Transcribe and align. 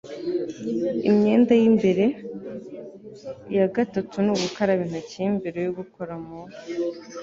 imyenda 1.09 1.51
y'imbere. 1.61 2.05
iya 3.53 3.67
gatatu 3.75 4.15
ni 4.23 4.29
ugukaraba 4.33 4.81
intoki 4.85 5.19
mbere 5.37 5.57
yo 5.65 5.71
gukora 5.79 6.13
mu 6.23 6.39